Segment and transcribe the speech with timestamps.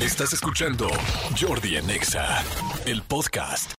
[0.00, 0.88] Estás escuchando
[1.38, 2.42] Jordi en Exa,
[2.86, 3.74] el podcast.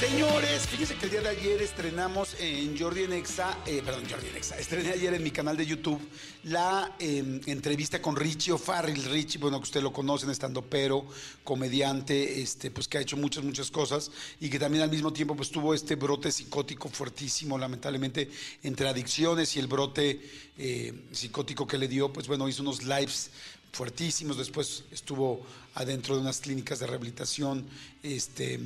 [0.00, 4.28] Señores, fíjense que el día de ayer estrenamos en Jordi en Exa, eh, perdón, Jordi
[4.30, 6.00] en Exa, estrené ayer en mi canal de YouTube
[6.44, 9.04] la eh, entrevista con Richie O'Farrill.
[9.04, 11.06] Richie, bueno, que usted lo conocen, estando pero,
[11.44, 14.10] comediante, este, pues que ha hecho muchas, muchas cosas
[14.40, 18.28] y que también al mismo tiempo pues tuvo este brote psicótico fuertísimo, lamentablemente,
[18.62, 20.20] entre adicciones y el brote
[20.58, 23.30] eh, psicótico que le dio, pues bueno, hizo unos lives
[23.72, 25.42] fuertísimos, después estuvo
[25.74, 27.66] adentro de unas clínicas de rehabilitación,
[28.02, 28.60] este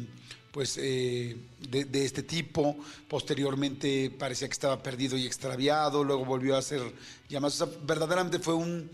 [0.54, 1.36] pues eh,
[1.68, 2.76] de, este tipo.
[3.08, 6.80] Posteriormente parecía que estaba perdido y extraviado, luego volvió a ser
[7.28, 7.64] llamadas.
[7.84, 8.88] Verdaderamente fue un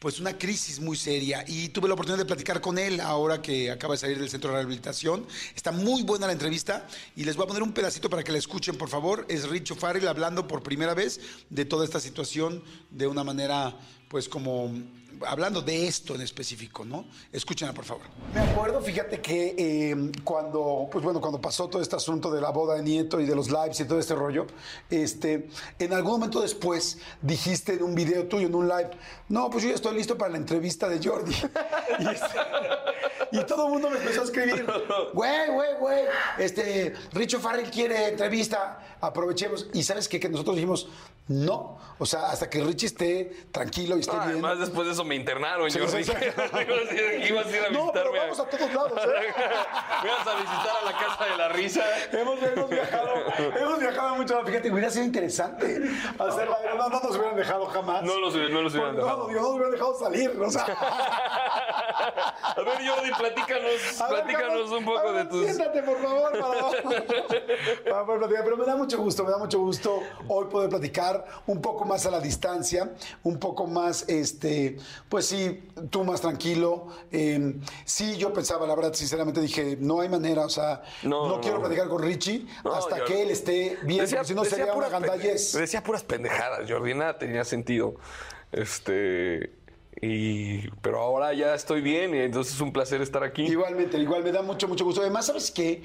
[0.00, 3.68] pues una crisis muy seria y tuve la oportunidad de platicar con él ahora que
[3.70, 5.26] acaba de salir del centro de rehabilitación.
[5.56, 6.86] Está muy buena la entrevista
[7.16, 9.26] y les voy a poner un pedacito para que la escuchen, por favor.
[9.28, 11.20] Es Richo Farrell hablando por primera vez
[11.50, 13.76] de toda esta situación de una manera
[14.08, 14.72] pues como
[15.26, 17.06] hablando de esto en específico, ¿no?
[17.32, 18.04] Escúchenla, por favor.
[18.34, 22.50] Me acuerdo, fíjate que eh, cuando, pues bueno, cuando pasó todo este asunto de la
[22.50, 24.46] boda de Nieto y de los lives y todo este rollo,
[24.90, 28.90] este, en algún momento después dijiste en un video tuyo, en un live,
[29.28, 31.32] no, pues yo ya estoy listo para la entrevista de Jordi.
[32.00, 32.38] y, este,
[33.32, 34.66] y, todo el mundo me empezó a escribir,
[35.14, 36.04] güey, güey, güey,
[36.38, 39.68] este, Richo Farrell quiere entrevista, aprovechemos.
[39.72, 40.18] Y sabes qué?
[40.18, 40.88] que nosotros dijimos,
[41.28, 44.44] no, o sea, hasta que Richie esté tranquilo y esté ah, bien.
[44.44, 45.70] Además, después de eso me internaron.
[45.70, 46.12] Sí, yo sí, sí.
[47.28, 48.92] ibas a ir a no, pero vamos a todos lados.
[48.92, 49.34] ¿eh?
[50.04, 51.82] Ibas a visitar a la casa de la risa.
[52.12, 53.14] hemos, hemos, viajado,
[53.58, 54.44] hemos viajado mucho.
[54.44, 55.80] Fíjate, hubiera sido interesante
[56.18, 56.58] hacerla.
[56.76, 58.02] No, no nos hubieran dejado jamás.
[58.02, 59.28] No los, no los hubieran dejado.
[59.28, 60.30] No, no nos hubieran dejado salir.
[60.40, 60.66] O sea.
[62.14, 63.72] A ver, Jordi, platícanos,
[64.08, 65.44] platícanos un poco ver, de tus.
[65.44, 68.44] Siéntate, por favor, para, poder platicar.
[68.44, 72.06] Pero me da mucho gusto, me da mucho gusto hoy poder platicar un poco más
[72.06, 72.92] a la distancia,
[73.22, 74.78] un poco más, este,
[75.08, 76.88] pues sí, tú más tranquilo.
[77.10, 77.54] Eh,
[77.84, 81.56] sí, yo pensaba, la verdad, sinceramente dije, no hay manera, o sea, no, no quiero
[81.56, 81.62] no.
[81.62, 85.52] platicar con Richie hasta que él esté bien, decía, porque si no sería una gandallez.
[85.52, 87.94] Decía puras pendejadas, Jordi, nada tenía sentido.
[88.52, 89.58] Este.
[90.00, 93.42] Y, pero ahora ya estoy bien y entonces es un placer estar aquí.
[93.42, 95.00] Igualmente, igual me da mucho, mucho gusto.
[95.00, 95.82] Además, ¿sabes qué?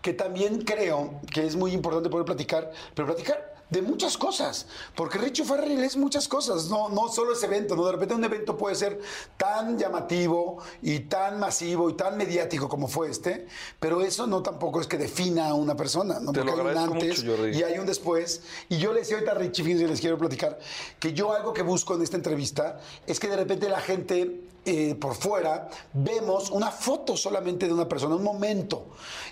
[0.00, 5.16] Que también creo que es muy importante poder platicar, pero platicar de muchas cosas, porque
[5.16, 7.86] Richo Farrell es muchas cosas, no, no solo ese evento, ¿no?
[7.86, 9.00] De repente un evento puede ser
[9.38, 13.46] tan llamativo y tan masivo y tan mediático como fue este,
[13.80, 16.32] pero eso no tampoco es que defina a una persona, ¿no?
[16.34, 18.42] Porque hay un antes mucho, y hay un después.
[18.68, 20.58] Y yo le decía ahorita a Richie, fíjense, les quiero platicar,
[20.98, 24.94] que yo algo que busco en esta entrevista es que de repente la gente eh,
[24.94, 28.86] por fuera vemos una foto solamente de una persona, un momento,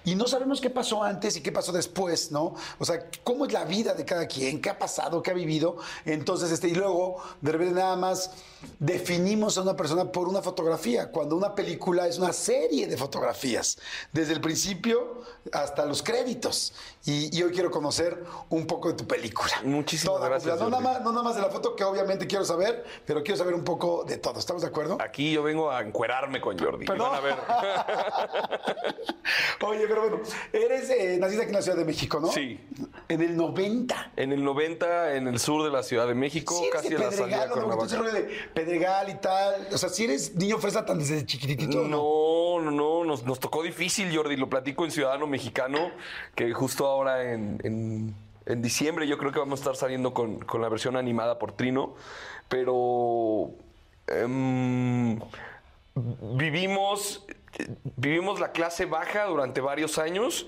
[0.05, 2.55] y no sabemos qué pasó antes y qué pasó después, ¿no?
[2.79, 5.77] O sea, cómo es la vida de cada quien, qué ha pasado, qué ha vivido.
[6.05, 8.33] Entonces, este, y luego, de repente nada más
[8.79, 13.79] definimos a una persona por una fotografía, cuando una película es una serie de fotografías,
[14.13, 16.73] desde el principio hasta los créditos.
[17.05, 19.53] Y, y hoy quiero conocer un poco de tu película.
[19.65, 20.59] Muchísimas Toda gracias.
[20.59, 23.39] No nada, más, no nada más de la foto, que obviamente quiero saber, pero quiero
[23.39, 24.39] saber un poco de todo.
[24.39, 24.99] ¿Estamos de acuerdo?
[25.01, 26.87] Aquí yo vengo a encuerarme con Jordi.
[26.87, 27.11] Perdón.
[27.11, 27.35] Van a ver.
[29.63, 30.21] Oye, pero bueno,
[30.53, 32.29] eres, eh, naciste aquí en la Ciudad de México, ¿no?
[32.29, 32.61] Sí.
[33.09, 34.13] En el 90.
[34.17, 37.11] En el 90, en el sur de la Ciudad de México, Sí, casi en la
[37.13, 39.69] salida con la de Pedregal y tal.
[39.73, 41.83] O sea, si eres niño fresa tan desde chiquitito.
[41.83, 44.37] No, no, no, nos, nos tocó difícil, Jordi.
[44.37, 45.91] Lo platico en Ciudadano Mexicano,
[46.35, 48.15] que justo ahora en, en,
[48.47, 51.53] en diciembre yo creo que vamos a estar saliendo con, con la versión animada por
[51.53, 51.95] Trino.
[52.49, 53.53] Pero
[54.07, 55.19] em,
[56.37, 57.27] vivimos,
[57.97, 60.47] vivimos la clase baja durante varios años.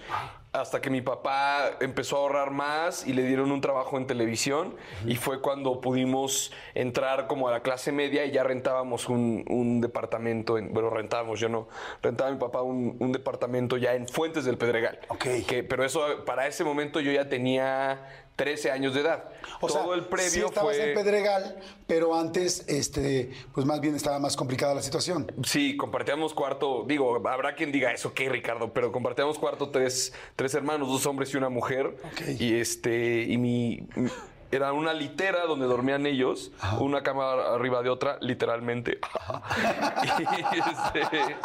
[0.52, 4.76] Hasta que mi papá empezó a ahorrar más y le dieron un trabajo en televisión
[5.06, 9.80] y fue cuando pudimos entrar como a la clase media y ya rentábamos un, un
[9.80, 11.68] departamento, en, bueno, rentábamos, yo no,
[12.02, 14.98] rentaba mi papá un, un departamento ya en Fuentes del Pedregal.
[15.08, 15.24] Ok.
[15.48, 19.24] Que, pero eso, para ese momento yo ya tenía 13 años de edad.
[19.60, 20.88] O Todo sea, el previo sí estabas fue...
[20.90, 25.30] en Pedregal, pero antes, este, pues más bien estaba más complicada la situación.
[25.44, 26.84] Sí, compartíamos cuarto.
[26.86, 28.72] Digo, habrá quien diga eso, ¿qué, Ricardo?
[28.72, 31.96] Pero compartíamos cuarto tres, tres hermanos, dos hombres y una mujer.
[32.04, 32.40] Ok.
[32.40, 33.86] Y este, y mi.
[33.94, 34.10] mi-
[34.50, 38.98] Era una litera donde dormían ellos, una cama arriba de otra, literalmente.
[40.02, 40.22] y,
[40.58, 41.36] este,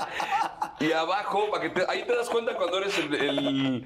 [0.79, 3.85] Y abajo, para que te- ahí te das cuenta cuando eres el, el,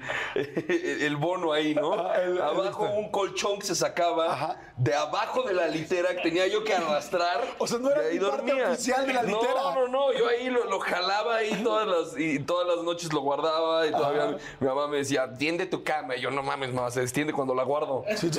[1.02, 1.94] el bono ahí, ¿no?
[1.94, 2.98] Ah, el- el abajo este.
[2.98, 4.56] un colchón que se sacaba Ajá.
[4.76, 7.40] de abajo de la litera que tenía yo que arrastrar.
[7.58, 9.54] O sea, no era mi parte oficial de la litera.
[9.54, 10.12] No, no, no.
[10.12, 13.90] Yo ahí lo, lo jalaba ahí todas las, y todas las noches lo guardaba y
[13.90, 16.16] todavía mi, mi mamá me decía, tiende tu cama.
[16.16, 18.04] Y yo, no mames, mamá, se extiende cuando la guardo.
[18.16, 18.30] Sí.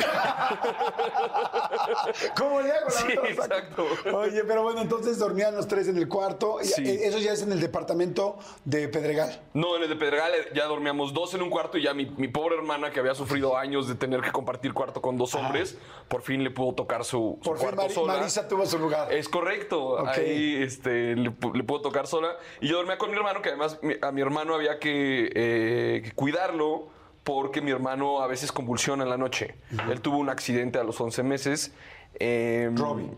[2.37, 2.85] ¿Cómo le hago?
[2.85, 3.85] La Sí, exacto.
[4.13, 6.59] Oye, pero bueno, entonces dormían los tres en el cuarto.
[6.61, 6.83] y- Sí.
[6.87, 9.41] eh, Eso ya es en el departamento de Pedregal.
[9.53, 12.05] No, en el de Pedregal eh, ya dormíamos dos en un cuarto y ya mi,
[12.05, 15.77] mi pobre hermana, que había sufrido años de tener que compartir cuarto con dos hombres,
[16.07, 18.13] por fin le pudo tocar su, su Por fin cuarto Mari- sola.
[18.17, 19.11] Marisa tuvo su lugar.
[19.13, 20.07] Es correcto.
[20.07, 22.37] Ahí este, le, le puedo tocar sola.
[22.61, 26.11] Y yo dormía con mi hermano, que además a mi hermano había que, eh, que
[26.13, 26.87] cuidarlo
[27.23, 29.55] porque mi hermano a veces convulsiona en la noche.
[29.89, 31.73] Él tuvo un accidente a los 11 meses.
[32.19, 33.15] eh, Robin.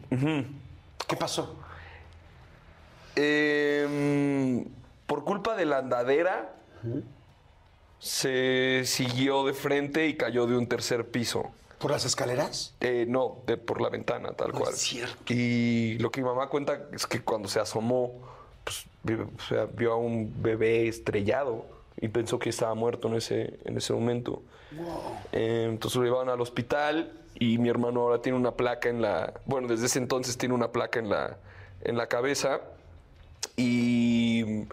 [1.07, 1.56] ¿Qué pasó?
[3.16, 4.66] Eh,
[5.56, 6.54] de la andadera,
[8.00, 11.52] se siguió de frente y cayó de un tercer piso.
[11.80, 12.74] ¿Por las escaleras?
[12.80, 14.74] Eh, no, de, por la ventana, tal No cual.
[14.74, 15.34] es cierto.
[15.34, 18.12] Y lo que mi mamá cuenta es que cuando se asomó,
[18.63, 21.66] pues, vi- o sea, vio a un bebé estrellado
[22.00, 24.42] y pensó que estaba muerto en ese, en ese momento.
[25.31, 29.34] Eh, entonces lo llevaron al hospital y mi hermano ahora tiene una placa en la.
[29.46, 31.38] Bueno, desde ese entonces tiene una placa en la,
[31.81, 32.62] en la cabeza.
[33.58, 34.66] Y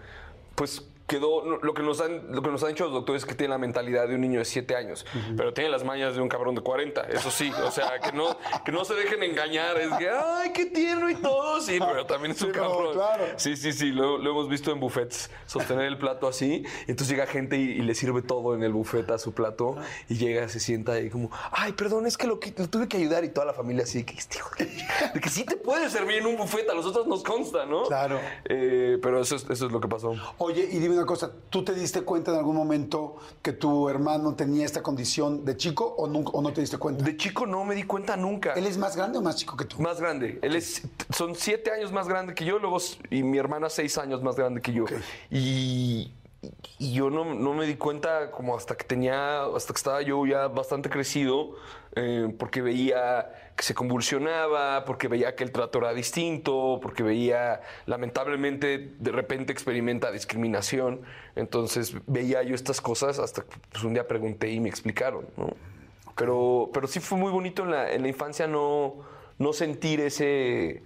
[0.55, 1.43] пусть quedó.
[1.61, 3.57] Lo que, nos han, lo que nos han dicho los doctores es que tiene la
[3.57, 5.05] mentalidad de un niño de 7 años,
[5.37, 7.01] pero tiene las mañas de un cabrón de 40.
[7.03, 9.77] Eso sí, o sea, que no, que no se dejen engañar.
[9.79, 11.61] Es que, ay, qué tierno y todo.
[11.61, 12.93] Sí, pero también es un Sí, no, cabrón.
[12.93, 13.23] claro.
[13.37, 17.09] Sí, sí, sí, lo, lo hemos visto en buffets, sostener el plato así, y entonces
[17.09, 19.75] llega gente y, y le sirve todo en el buffet a su plato,
[20.09, 23.23] y llega, se sienta y como, ay, perdón, es que lo, lo tuve que ayudar,
[23.23, 24.65] y toda la familia así, que, este hijo de,
[25.13, 27.83] de que sí te puede servir en un buffet, a nosotros nos consta, ¿no?
[27.83, 28.19] Claro.
[28.45, 30.13] Eh, pero eso es, eso es lo que pasó.
[30.37, 34.35] Oye, y dime una cosa, ¿tú te diste cuenta en algún momento que tu hermano
[34.35, 37.03] tenía esta condición de chico o, nunca, o no te diste cuenta?
[37.03, 38.53] De chico no me di cuenta nunca.
[38.53, 39.81] ¿Él es más grande o más chico que tú?
[39.81, 40.39] Más grande.
[40.41, 40.83] Él es,
[41.15, 42.77] son siete años más grande que yo, luego,
[43.09, 44.85] y mi hermana seis años más grande que yo.
[45.29, 46.11] Y
[46.79, 50.47] yo no, no me di cuenta como hasta que tenía, hasta que estaba yo ya
[50.47, 51.55] bastante crecido,
[51.95, 57.61] eh, porque veía que se convulsionaba, porque veía que el trato era distinto, porque veía,
[57.85, 61.01] lamentablemente, de repente experimenta discriminación.
[61.35, 65.49] Entonces veía yo estas cosas hasta que pues, un día pregunté y me explicaron, ¿no?
[66.15, 68.95] Pero, pero sí fue muy bonito en la, en la infancia no,
[69.39, 70.83] no sentir ese.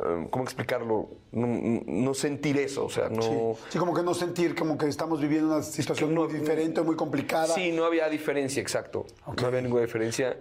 [0.00, 1.08] eh, ¿Cómo explicarlo?
[1.32, 1.46] No,
[1.86, 3.22] no sentir eso, o sea, no.
[3.22, 3.62] Sí.
[3.70, 7.48] Sí, como que no sentir como que estamos viviendo una situación muy diferente, muy complicada.
[7.48, 9.06] Sí, no había diferencia, exacto.
[9.40, 10.36] No había ninguna diferencia.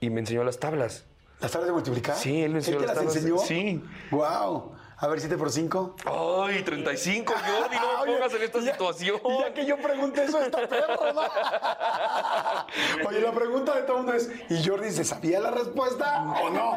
[0.00, 1.04] Y me enseñó las tablas.
[1.40, 2.16] ¿Las tablas de multiplicar?
[2.16, 3.38] Sí, él me enseñó te las tablas enseñó?
[3.38, 3.82] sí.
[4.10, 4.72] Wow.
[5.00, 5.94] A ver, 7 por 5.
[6.06, 7.76] ¡Ay, 35, Jordi!
[7.76, 9.20] No me pongas en esta situación.
[9.24, 11.20] Y ya que yo pregunté eso, está perro, ¿no?
[13.08, 16.76] Oye, la pregunta de todo mundo es, ¿y Jordi se sabía la respuesta o no?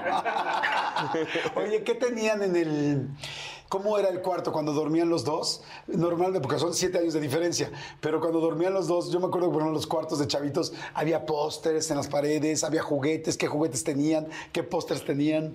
[1.56, 3.08] Oye, ¿qué tenían en el...
[3.72, 5.64] ¿Cómo era el cuarto cuando dormían los dos?
[5.88, 7.72] Normalmente, porque son siete años de diferencia,
[8.02, 11.26] pero cuando dormían los dos, yo me acuerdo que en los cuartos de chavitos había
[11.26, 14.28] pósters en las paredes, había juguetes, ¿qué juguetes tenían?
[14.52, 15.54] ¿Qué pósters tenían?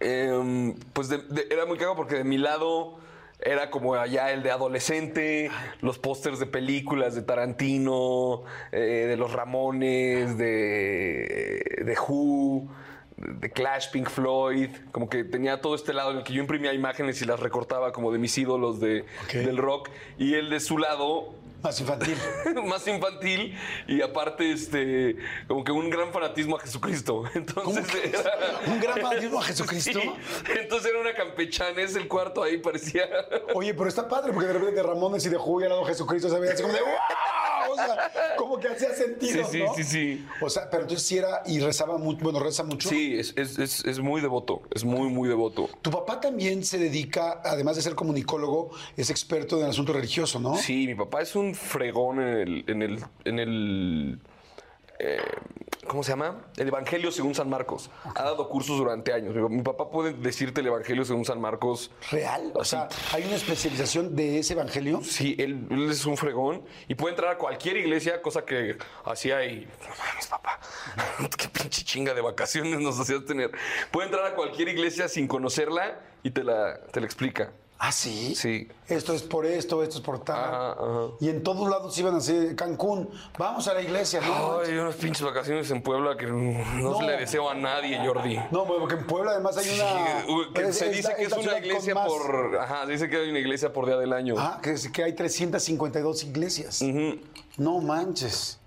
[0.00, 2.94] Em, pues era muy cagado porque de mi lado
[3.42, 5.50] era como allá el de adolescente,
[5.82, 8.42] los pósters de películas de Tarantino,
[8.72, 12.70] eh, de los Ramones, de, de Who,
[13.20, 16.72] de Clash, Pink Floyd, como que tenía todo este lado en el que yo imprimía
[16.72, 20.78] imágenes y las recortaba como de mis ídolos de, del rock, y él de su
[20.78, 22.16] lado Más infantil.
[22.64, 27.24] más infantil y aparte este como que un gran fanatismo a Jesucristo.
[27.34, 27.86] Entonces
[28.66, 30.00] ¿Un gran fanatismo a Jesucristo?
[30.00, 30.10] Sí.
[30.58, 33.08] Entonces era una campechanés el cuarto ahí parecía
[33.54, 36.30] Oye, pero está padre, porque de repente de Ramones y de Julio al lado Jesucristo
[36.30, 36.90] se veía así como de ¡wow!
[37.70, 39.74] O sea, como que hacía sentido, Sí, sí, ¿no?
[39.74, 40.26] sí, sí.
[40.40, 42.88] O sea, pero entonces sí era y rezaba mucho, bueno, reza mucho.
[42.88, 45.68] Sí, es, es- es- es muy devoto, es muy, muy devoto.
[45.82, 50.40] Tu papá también se dedica, además de ser comunicólogo, es experto en el asunto religioso,
[50.40, 50.56] ¿no?
[50.56, 54.20] Sí, mi papá es un fregón en el, en el, en el
[54.98, 55.18] eh,
[55.90, 56.36] ¿cómo se llama?
[56.56, 57.90] El Evangelio según San Marcos.
[58.14, 59.34] Ha dado cursos durante años.
[59.50, 61.90] Mi, papá puede decirte el Evangelio según San Marcos.
[62.12, 62.52] ¿Real?
[62.54, 65.00] O sea, ¿hay una especialización de ese evangelio?
[65.02, 69.44] Sí, él, él es un fregón y puede entrar a cualquier iglesia, cosa que hacía
[69.44, 69.66] y.
[69.80, 70.60] No mames, papá.
[71.36, 73.50] Qué pinche chinga de vacaciones nos hacías tener.
[73.90, 77.50] Puede entrar a cualquier iglesia sin conocerla y te la, te la explica.
[77.82, 78.34] ¿Ah, sí?
[78.34, 78.68] Sí.
[78.88, 80.36] Esto es por esto, esto es por tal.
[80.38, 81.06] Ajá, ajá.
[81.18, 83.08] Y en todos lados iban así, Cancún,
[83.38, 84.60] vamos a la iglesia, ¿no?
[84.60, 86.98] Ay, unas pinches vacaciones en Puebla que no, No.
[86.98, 88.38] se le deseo a nadie, Jordi.
[88.50, 90.22] No, porque en Puebla además hay una...
[90.26, 92.58] Sí, que se dice la- que es una iglesia más- por.
[92.60, 94.34] Ajá, se dice que hay una iglesia por día del año.
[94.36, 96.82] Ah, que, que hay 352 iglesias.
[97.56, 98.60] No manches.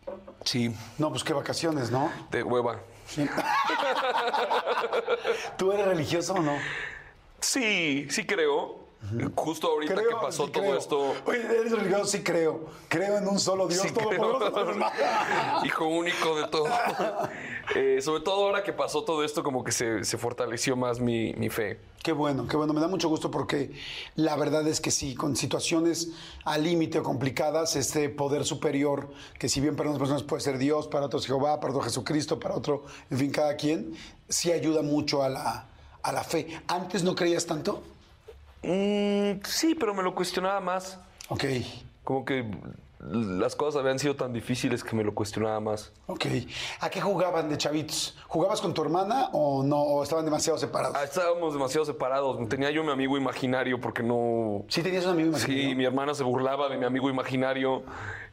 [0.43, 2.11] Sí, No, pues qué vacaciones, ¿no?
[2.31, 2.79] de hueva.
[3.07, 3.29] Sí.
[5.57, 6.57] ¿Tú eres religioso o no?
[7.39, 8.81] Sí, sí creo.
[9.35, 10.77] Justo ahorita que pasó sí todo creo.
[10.77, 11.13] esto.
[11.25, 12.05] Oye, ¿eres religioso?
[12.05, 12.67] Sí creo.
[12.87, 14.79] Creo en un solo Dios Sí, todopoderoso.
[15.65, 16.67] Hijo único de todo.
[17.75, 21.33] Eh, sobre todo ahora que pasó todo esto, como que se, se fortaleció más mi,
[21.35, 21.79] mi fe.
[22.03, 22.73] Qué bueno, qué bueno.
[22.73, 23.71] Me da mucho gusto porque
[24.15, 26.09] la verdad es que sí, con situaciones
[26.43, 30.57] al límite o complicadas, este poder superior, que si bien para unas personas puede ser
[30.57, 33.95] Dios, para otros Jehová, para otro Jesucristo, para otro, en fin, cada quien,
[34.27, 35.67] sí ayuda mucho a la,
[36.03, 36.47] a la fe.
[36.67, 37.81] ¿Antes no creías tanto?
[38.63, 40.99] Mm, sí, pero me lo cuestionaba más.
[41.29, 41.45] Ok,
[42.03, 42.45] Como que
[43.05, 45.91] las cosas habían sido tan difíciles que me lo cuestionaba más.
[46.07, 46.25] ok.
[46.79, 48.17] ¿A qué jugaban de chavitos?
[48.27, 49.81] ¿Jugabas con tu hermana o no?
[49.81, 50.95] ¿O estaban demasiado separados?
[50.97, 52.47] Ah, estábamos demasiado separados.
[52.47, 54.63] Tenía yo mi amigo imaginario porque no.
[54.69, 55.75] ¿Sí tenías un amigo Sí, imaginario?
[55.77, 57.83] mi hermana se burlaba de mi amigo imaginario.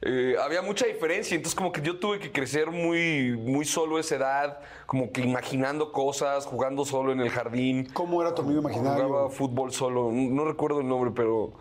[0.02, 4.00] Eh, había mucha diferencia, entonces como que yo tuve que crecer muy, muy solo a
[4.00, 7.88] esa edad, como que imaginando cosas, jugando solo en el jardín.
[7.92, 9.08] ¿Cómo era tu amigo imaginario?
[9.08, 11.52] Jugaba fútbol solo, no recuerdo el nombre, pero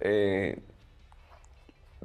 [0.00, 0.58] eh,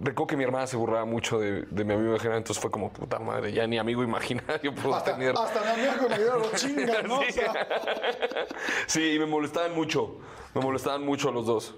[0.01, 2.91] recuerdo que mi hermana se burlaba mucho de, de mi amigo imaginario, entonces fue como,
[2.91, 5.36] puta madre, ya ni amigo imaginario puedo Hasta, tener.
[5.38, 7.20] hasta mi amigo imaginario lo chingan, ¿no?
[7.20, 7.32] O Sí.
[7.34, 7.53] sea,
[8.88, 10.18] Sí, y me molestaban mucho,
[10.53, 11.75] me molestaban mucho los dos.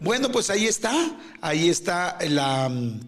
[0.00, 0.92] Bueno, pues ahí está,
[1.40, 3.00] ahí está la mm,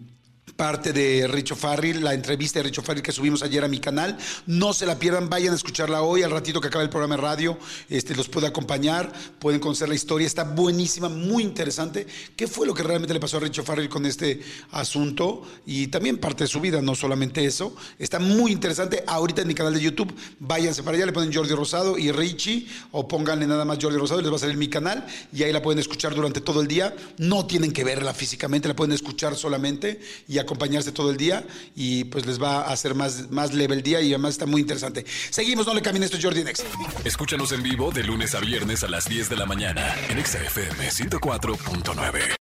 [0.55, 4.17] parte de Richo Farril, la entrevista de Richo Farril que subimos ayer a mi canal.
[4.45, 7.21] No se la pierdan, vayan a escucharla hoy, al ratito que acabe el programa de
[7.21, 7.57] radio,
[7.89, 12.05] este, los puede acompañar, pueden conocer la historia, está buenísima, muy interesante.
[12.35, 15.43] ¿Qué fue lo que realmente le pasó a Richo Farril con este asunto?
[15.65, 17.75] Y también parte de su vida, no solamente eso.
[17.97, 19.03] Está muy interesante.
[19.07, 22.67] Ahorita en mi canal de YouTube, váyanse para allá, le ponen Jordi Rosado y Richie,
[22.91, 25.51] o pónganle nada más Jordi Rosado y les va a salir mi canal, y ahí
[25.51, 26.95] la pueden escuchar durante todo el día.
[27.17, 30.01] No tienen que verla físicamente, la pueden escuchar solamente
[30.39, 34.01] acompañarse todo el día, y pues les va a hacer más, más leve el día
[34.01, 35.05] y además está muy interesante.
[35.29, 36.65] Seguimos, no le cambien esto, es Jordi Next.
[37.03, 40.41] Escúchanos en vivo de lunes a viernes a las 10 de la mañana en Exa
[40.43, 42.42] FM 104.9.